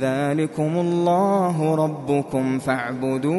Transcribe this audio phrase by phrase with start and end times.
[0.00, 3.36] ذلكم الله ربكم فاعبدوه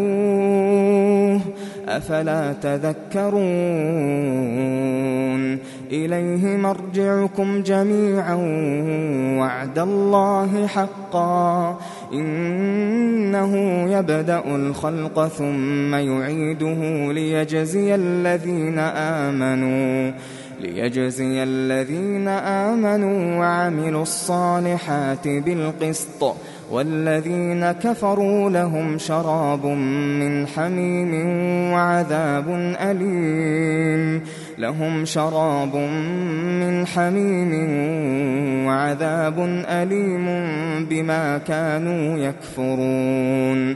[1.88, 3.38] أفلا تذكرون
[5.92, 8.36] إليه مرجعكم جميعا
[9.40, 11.78] وعد الله حقا
[12.14, 13.56] إنه
[13.92, 20.12] يبدأ الخلق ثم يعيده ليجزي الذين آمنوا
[20.60, 26.36] ليجزي الذين آمنوا وعملوا الصالحات بالقسط
[26.72, 31.30] والذين كفروا لهم شراب من حميم
[31.74, 34.22] وعذاب أليم.
[34.58, 35.76] لهم شراب
[36.62, 37.54] من حميم
[38.66, 40.26] وعذاب أليم
[40.90, 43.76] بما كانوا يكفرون.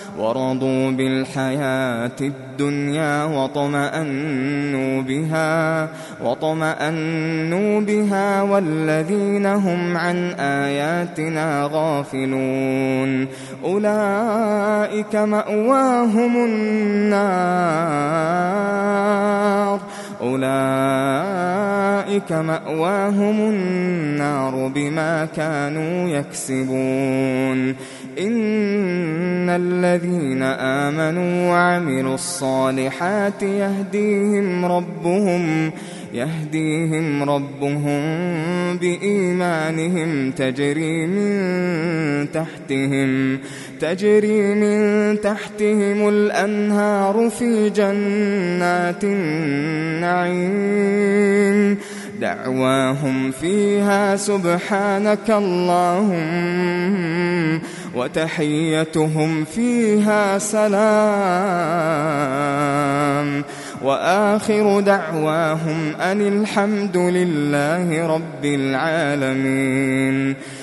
[0.21, 5.89] ورضوا بالحياة الدنيا وطمأنوا بها
[6.23, 13.27] وطمأنوا بها والذين هم عن آياتنا غافلون.
[13.63, 17.41] أولئك مأواهم النار.
[20.21, 20.41] أولئك
[22.31, 27.75] مأواهم النار بما كانوا يكسبون.
[28.21, 35.71] إن الذين آمنوا وعملوا الصالحات يهديهم ربهم
[36.13, 38.01] يهديهم ربهم
[38.77, 43.39] بإيمانهم تجري من تحتهم
[43.79, 50.51] تجري من تحتهم الأنهار في جنات النعيم.
[52.21, 56.21] دعواهم فيها سبحانك اللهم.
[57.95, 60.91] وتحيتهم فيها سلام.
[63.83, 70.35] وآخر دعواهم أن الحمد لله رب العالمين.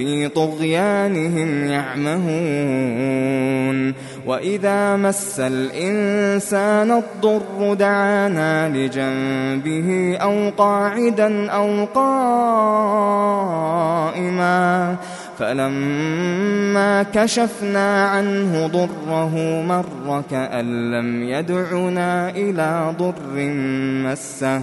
[0.00, 2.20] في طغيانهم يعمهون
[4.26, 12.16] وإذا مس الإنسان الضر دعانا لجنبه أو قاعدا أو قائما
[15.38, 23.52] فلما كشفنا عنه ضره مر كأن لم يدعنا إلى ضر
[24.04, 24.62] مسه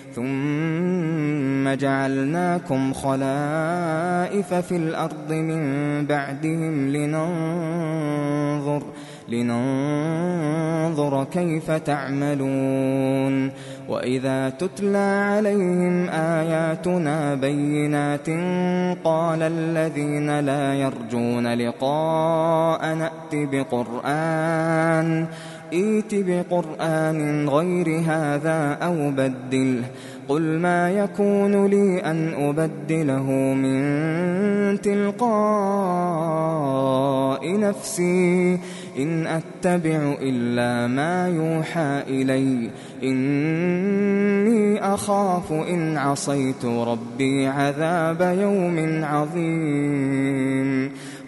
[0.15, 5.61] ثم جعلناكم خلائف في الأرض من
[6.05, 8.83] بعدهم لننظر
[9.29, 13.51] لننظر كيف تعملون.
[13.89, 18.29] وإذا تتلى عليهم آياتنا بينات
[19.03, 25.27] قال الذين لا يرجون لقاء نأت بقرآن
[25.73, 29.83] ائت بقرآن غير هذا أو بدله
[30.27, 35.31] قل ما يكون لي أن أبدله من تلقاء
[37.59, 38.59] نفسي
[38.97, 42.69] إن أتبع إلا ما يوحى إلي
[43.03, 50.91] إني أخاف إن عصيت ربي عذاب يوم عظيم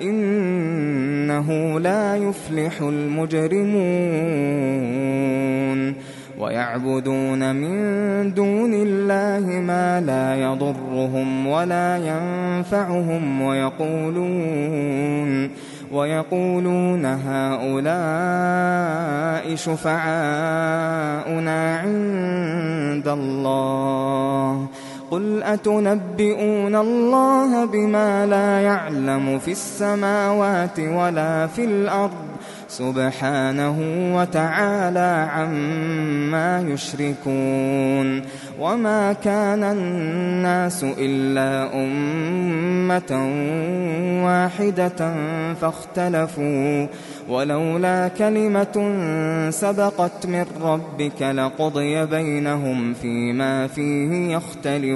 [0.00, 4.26] إنه لا يفلح المجرمون.
[6.38, 14.86] ويعبدون من دون الله ما لا يضرهم ولا ينفعهم ويقولون
[15.92, 17.96] ويقولون هؤلاء
[19.54, 20.76] شفعاؤنا
[21.76, 24.66] عند الله.
[25.10, 32.26] قل أتنبئون الله بما لا يعلم في السماوات ولا في الأرض
[32.68, 33.76] سبحانه
[34.16, 38.22] وتعالى عما يشركون
[38.60, 43.12] وما كان الناس إلا أمة
[44.24, 45.14] واحدة
[45.60, 46.86] فاختلفوا
[47.28, 48.94] ولولا كلمة
[49.50, 54.95] سبقت من ربك لقضي بينهم فيما فيه يختلفون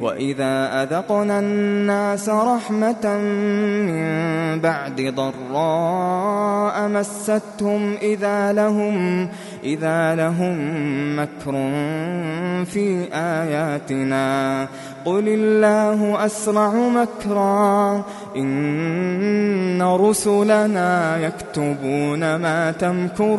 [0.00, 3.18] وإذا أذقنا الناس رحمة
[3.86, 9.28] من بعد ضراء مستهم إذا لهم
[9.64, 10.56] إذا لهم
[11.18, 11.52] مكر
[12.64, 14.68] في آياتنا.
[15.04, 18.04] قل الله أسرع مكرا
[18.36, 23.38] إن رسلنا يكتبون ما تمكرون.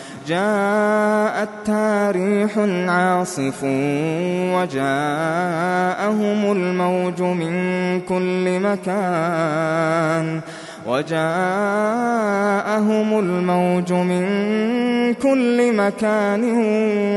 [0.31, 2.57] جاءتها ريح
[2.87, 3.63] عاصف
[4.55, 7.53] وجاءهم الموج من
[8.01, 10.41] كل مكان
[10.87, 11.29] وجاءهم
[13.19, 14.23] الموج من
[15.13, 16.43] كل مكان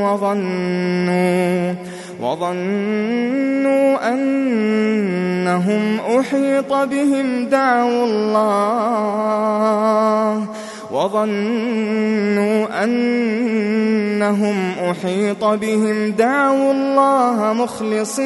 [0.01, 1.73] وظنوا
[2.21, 9.35] وظنوا أنهم أحيط بهم دعوا الله
[10.95, 18.25] وظنوا أنهم أحيط بهم دعوا الله مخلصين.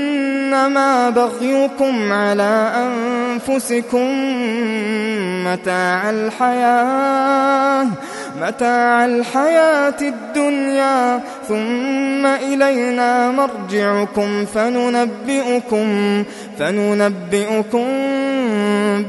[0.51, 4.07] إنما بغيكم على أنفسكم
[5.47, 7.87] متاع الحياة
[8.41, 16.23] متاع الحياة الدنيا ثم إلينا مرجعكم فننبئكم
[16.59, 17.85] فننبئكم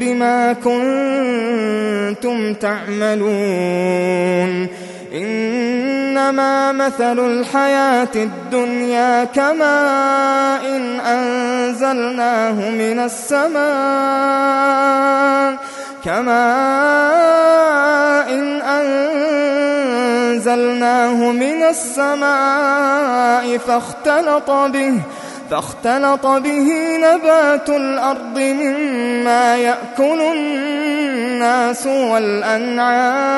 [0.00, 4.68] بما كنتم تعملون.
[5.14, 13.62] إنما مثل الحياة الدنيا كماء إن أنزلناه من السماء
[16.04, 16.32] كماء
[18.30, 18.62] إن
[20.32, 25.00] أنزلناه من السماء فاختلط به
[25.50, 33.32] فاختلط به نبات الأرض مما يأكل الناس والأنعام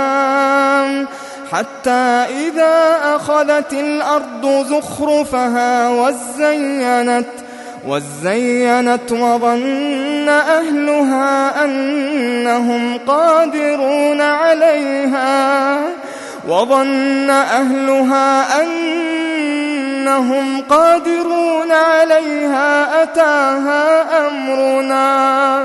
[1.53, 7.27] حتى إذا أخذت الأرض زخرفها وزينت
[7.89, 15.79] وزينت وظن أهلها أنهم قادرون عليها.
[16.49, 23.03] وظن أهلها أنهم قادرون عليها.
[23.03, 25.65] أتاها أمرنا.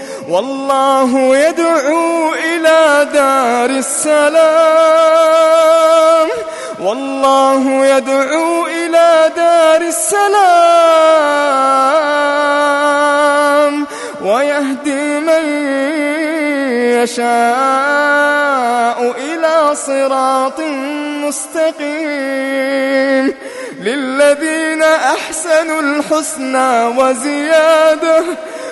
[0.31, 4.31] والله يدعو إلى دار السلام.
[6.79, 10.31] والله يدعو إلى دار السلام.
[14.21, 15.45] ويهدي من
[17.03, 17.31] يشاء
[19.17, 20.59] إلى صراط
[21.27, 22.71] مستقيم.
[23.81, 28.23] للذين أحسنوا الحسنى وزيادة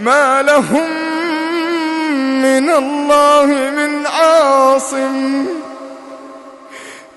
[0.00, 0.90] ما لهم
[2.42, 5.46] من الله من عاصم.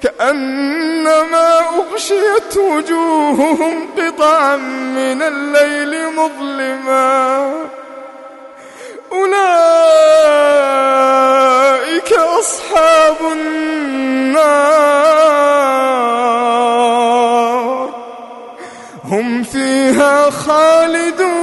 [0.04, 4.56] كأنما أغشيت وجوههم قطعا
[4.96, 7.54] من الليل مظلما.
[9.12, 9.34] أولئك
[12.14, 14.44] أصحاب النار.
[19.04, 21.43] هم فيها خالدون.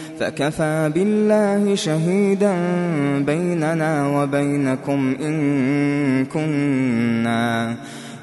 [0.21, 2.53] فكفى بالله شهيدا
[3.25, 7.75] بيننا وبينكم إن كنا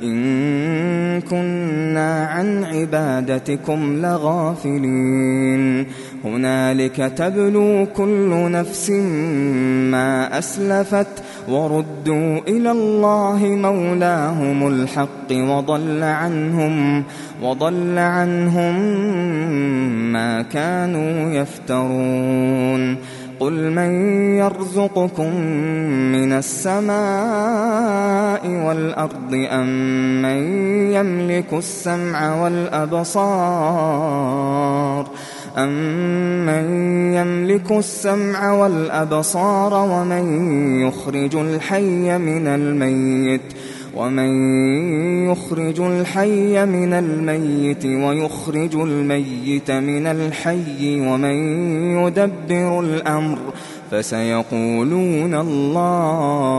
[0.02, 5.86] إن كنا عن عبادتكم لغافلين.
[6.24, 8.90] هنالك تبلو كل نفس
[9.90, 17.04] ما أسلفت وردوا إلى الله مولاهم الحق وضل عنهم
[17.42, 18.74] وضل عنهم
[20.12, 22.96] ما كانوا يفترون
[23.40, 23.90] قل من
[24.38, 25.34] يرزقكم
[26.12, 26.98] من السماء
[28.66, 29.68] والأرض أم
[30.22, 30.38] من
[30.92, 33.88] يملك السمع والأبصار
[35.56, 36.64] أمن
[37.14, 40.50] يملك السمع والأبصار ومن
[40.86, 43.42] يخرج الحي من الميت
[43.96, 44.30] ومن
[45.30, 51.36] يخرج الحي من الميت ويخرج الميت من الحي ومن
[51.98, 53.38] يدبر الأمر
[53.90, 56.58] فسيقولون الله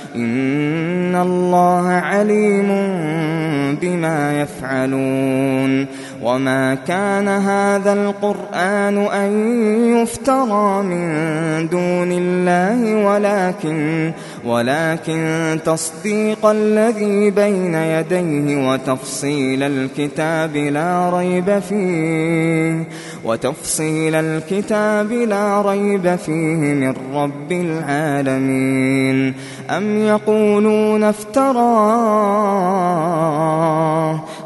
[0.15, 2.67] إن الله عليم
[3.81, 5.87] بما يفعلون
[6.21, 9.31] وما كان هذا القرآن أن
[9.97, 11.07] يفترى من
[11.69, 14.11] دون الله ولكن
[14.45, 22.87] ولكن تصديق الذي بين يديه وتفصيل الكتاب لا ريب فيه
[23.25, 29.33] وتفصيل الكتاب لا ريب فيه من رب العالمين.
[29.69, 32.71] أم يقولون افتراه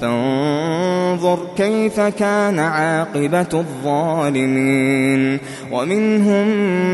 [0.00, 5.38] فانظر كيف كان عاقبة الظالمين.
[5.72, 6.46] ومنهم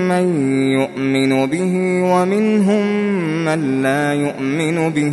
[0.08, 0.24] من
[0.72, 1.74] يؤمن به
[2.12, 2.84] ومنهم
[3.44, 5.12] من لا يؤمن به.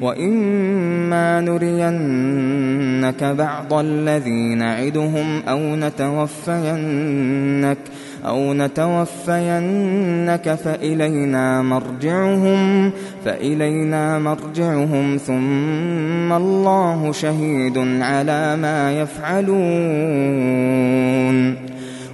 [0.00, 7.78] وإما نرينك بعض الذي نعدهم أو نتوفينك
[8.26, 12.90] أو نتوفينك فإلينا مرجعهم
[13.24, 19.60] فإلينا مرجعهم ثم الله شهيد على ما يفعلون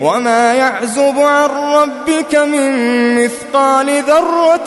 [0.00, 4.66] وما يعزب عن ربك من مثقال ذرة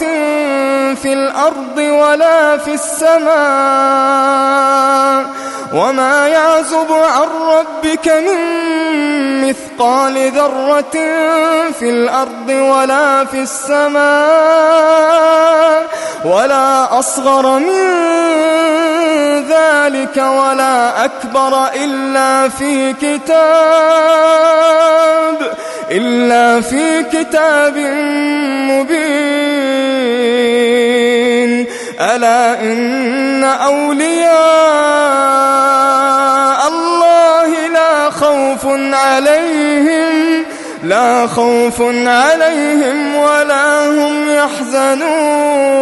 [0.96, 3.34] في الأرض ولا في السماء.
[5.74, 8.38] وما يعزب عن ربك من
[9.50, 10.92] مثقال ذرة
[11.80, 14.04] في الأرض ولا في السماء.
[16.26, 17.84] ولا أصغر من
[19.50, 24.44] ذلك ولا أكبر إلا في كتاب.
[25.92, 27.78] إلا في كتاب
[28.70, 29.14] مبين.
[32.00, 34.34] ألا إن أولياء
[36.68, 40.44] الله لا خوف عليهم
[40.84, 45.74] لا خوف عليهم ولا هم يحزنون.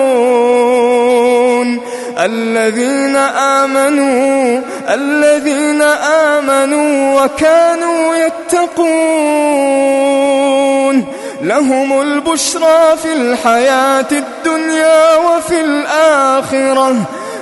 [2.25, 5.81] الذين آمنوا الذين
[6.31, 9.61] آمنوا وكانوا يتقون.
[11.41, 16.95] لهم البشرى في الحياة الدنيا وفي الآخرة.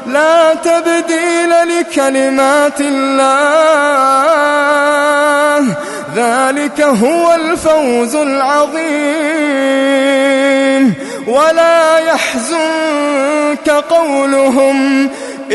[0.08, 4.40] لا تبديل لكلمات الله.
[6.16, 9.50] ذلك هو الفوز العظيم.
[11.28, 15.10] ولا يحزنك قولهم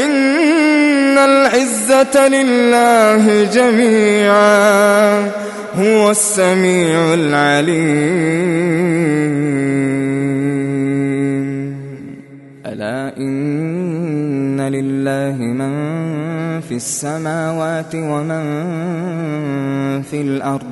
[0.04, 5.30] إن العزة لله جميعا.
[5.78, 8.54] هو السميع العليم.
[12.66, 15.38] ألا إن لله
[16.74, 18.42] في السماوات ومن
[20.02, 20.66] في الأرض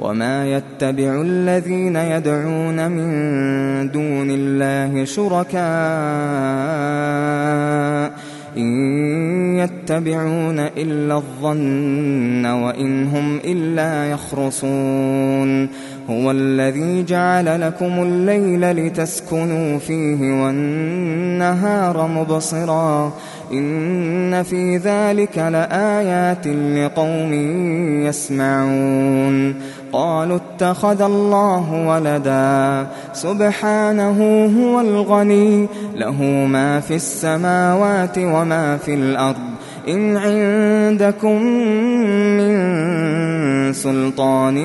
[0.00, 3.10] وما يتبع الذين يدعون من
[3.90, 5.62] دون الله شركاء
[8.56, 15.68] إن يتبعون إلا الظن وإن هم إلا يخرصون
[16.10, 23.12] هو الذي جعل لكم الليل لتسكنوا فيه والنهار مبصرا
[23.52, 27.32] إن في ذلك لآيات لقوم
[28.06, 29.54] يسمعون.
[29.92, 32.86] قالوا اتخذ الله ولدا.
[33.12, 35.68] سبحانه هو الغني.
[35.96, 39.36] له ما في السماوات وما في الأرض.
[39.88, 41.42] إن عندكم
[42.38, 42.52] من
[43.72, 44.56] سلطان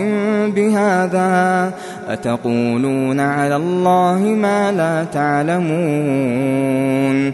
[0.52, 1.72] بهذا
[2.10, 7.34] أتقولون على الله ما لا تعلمون.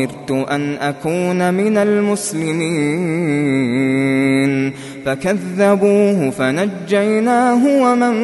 [0.00, 3.20] وأمرت أن أكون من المسلمين.
[5.06, 8.14] فكذبوه فنجيناه ومن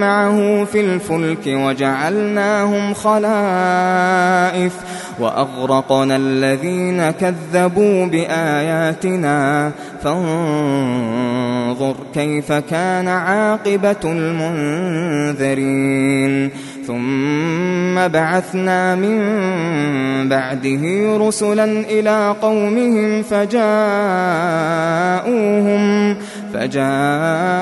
[0.00, 4.72] معه في الفلك وجعلناهم خلائف.
[5.20, 9.72] وأغرقنا الذين كذبوا بآياتنا.
[10.02, 15.44] فانظر كيف كان عاقبة المنذرين.
[16.86, 19.18] ثم بعثنا من
[20.28, 23.74] بعده رسلا إلى قومهم فجاءوهم
[26.54, 27.54] فجاءوهم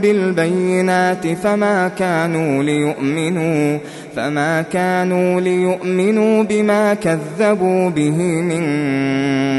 [0.00, 3.78] بالبينات فما كانوا ليؤمنوا.
[4.18, 8.64] فما كانوا ليؤمنوا بما كذبوا به من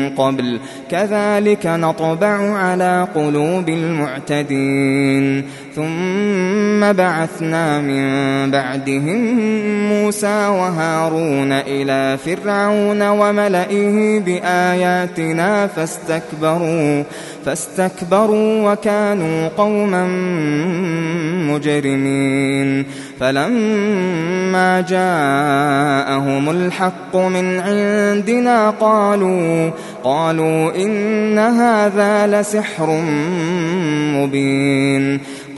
[0.09, 0.59] قبل
[0.91, 5.45] كذلك نطبع على قلوب المعتدين
[5.75, 8.05] ثم بعثنا من
[8.51, 9.39] بعدهم
[9.89, 17.03] موسى وهارون إلى فرعون وملئه بآياتنا فاستكبروا
[17.45, 20.07] فاستكبروا وكانوا قوما
[21.53, 22.85] مجرمين
[23.19, 29.71] فلما جاءهم الحق من عندنا قالوا
[30.03, 33.01] قالوا إن هذا لسحر
[34.15, 35.19] مبين.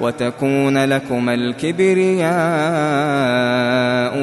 [0.00, 2.26] وتكون لكما الكبرياء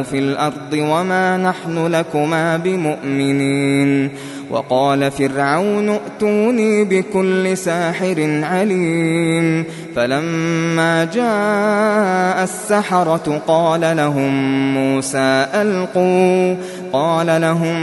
[0.03, 4.09] في الأرض وما نحن لكما بمؤمنين.
[4.49, 9.65] وقال فرعون ائتوني بكل ساحر عليم.
[9.95, 14.33] فلما جاء السحرة قال لهم
[14.73, 16.55] موسى ألقوا
[16.93, 17.77] قال لهم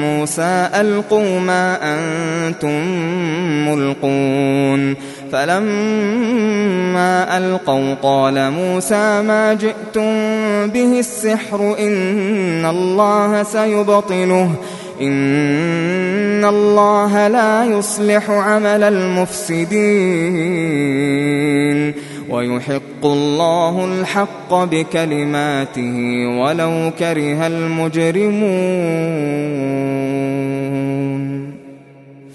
[0.00, 2.86] موسى ألقوا ما أنتم
[3.68, 4.96] ملقون.
[5.32, 10.12] فلما ألقوا قال موسى ما جئتم
[10.66, 14.50] به السحر إن الله سيبطله
[15.00, 19.86] إن الله لا يصلح عمل المفسدين
[22.30, 25.96] ويحق الله الحق بكلماته
[26.40, 28.46] ولو كره المجرمون.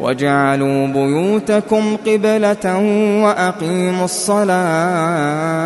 [0.00, 2.76] واجعلوا بيوتكم قبلة
[3.24, 5.60] وأقيموا الصلاة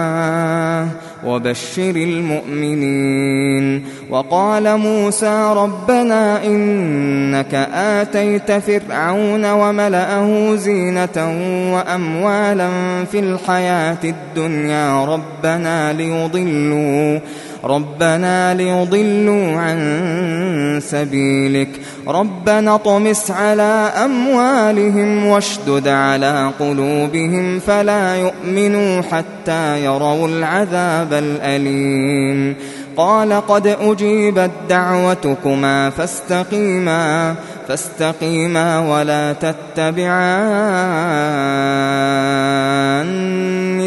[1.27, 3.85] وبشر المؤمنين.
[4.11, 11.37] وقال موسى ربنا إنك آتيت فرعون وملأه زينة
[11.75, 12.69] وأموالا
[13.13, 17.21] في الحياة الدنيا ربنا ليضلوا
[17.65, 21.69] ربنا ليضلوا عن سبيلك.
[22.09, 32.57] ربنا طمس على أموالهم واشدد على قلوبهم فلا يؤمنوا حتى يروا العذاب الأليم.
[32.97, 37.35] قال قد أجيبت دعوتكما فاستقيما
[37.69, 40.05] فاستقيما ولا تتبعان.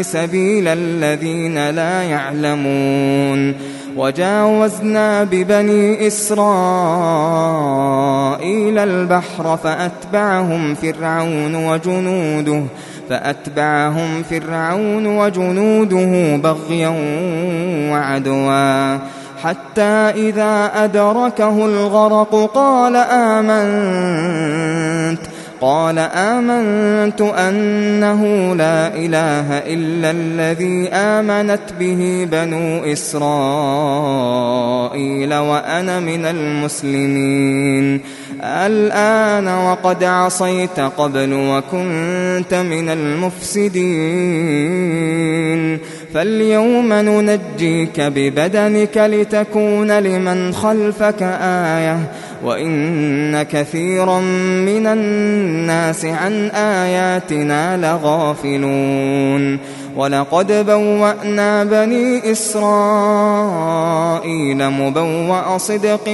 [0.02, 3.54] سبيل الذين لا يعلمون.
[3.96, 6.38] وجاوزنا ببني إسرائيل
[8.78, 12.62] البحر فأتبعهم فرعون وجنوده
[13.10, 16.94] فأتبعهم فرعون وجنوده بغيا
[17.92, 18.98] وعدوا.
[19.42, 23.58] حتى إذا أدركه الغرق قال آمنت.
[25.60, 33.24] قال آمنت أنه لا إله إلا الذي آمنت به بنو إسرائيل
[35.34, 38.00] وأنا من المسلمين.
[38.42, 43.78] الآن وقد عصيت قبل وكنت من المفسدين.
[46.14, 51.98] فاليوم ننجيك ببدنك لتكون لمن خلفك آية.
[52.44, 54.20] وإن كثيرا
[54.60, 59.58] من الناس عن آياتنا لغافلون
[59.96, 63.50] ولقد بوأنا بني إسرائيل
[64.70, 66.08] مبوأ صدق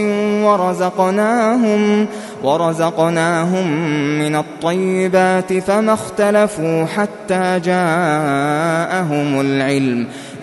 [0.45, 2.07] ورزقناهم
[2.43, 3.71] ورزقناهم
[4.19, 10.07] من الطيبات فما اختلفوا حتى جاءهم العلم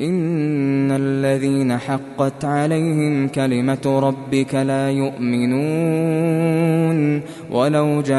[0.00, 6.38] إن الذين حقت عليهم كلمة ربك لا يؤمنون
[7.50, 8.18] ولو جاءتهم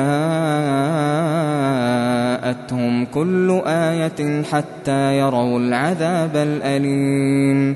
[3.05, 7.75] كل آية حتى يروا العذاب الأليم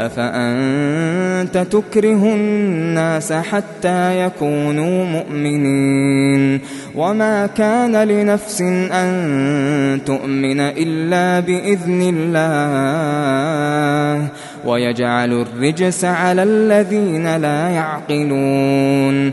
[0.00, 6.60] أفأنت تكره الناس حتى يكونوا مؤمنين؟
[6.94, 8.60] وما كان لنفس
[8.92, 14.28] أن تؤمن إلا بإذن الله.
[14.66, 19.32] ويجعل الرجس على الذين لا يعقلون.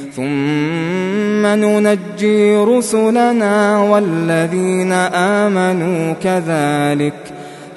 [0.15, 7.13] ثم ننجي رسلنا والذين آمنوا كذلك.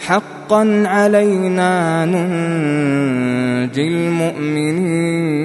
[0.01, 5.45] حقا علينا ننجي المؤمنين.